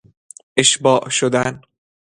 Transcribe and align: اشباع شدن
اشباع 0.57 1.09
شدن 1.09 1.61